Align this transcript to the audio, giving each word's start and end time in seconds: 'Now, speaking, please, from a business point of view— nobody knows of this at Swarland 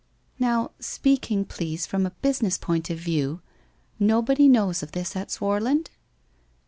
'Now, 0.49 0.71
speaking, 0.79 1.45
please, 1.45 1.85
from 1.85 2.07
a 2.07 2.17
business 2.23 2.57
point 2.57 2.89
of 2.89 2.97
view— 2.97 3.39
nobody 3.99 4.47
knows 4.47 4.81
of 4.81 4.93
this 4.93 5.15
at 5.15 5.29
Swarland 5.29 5.91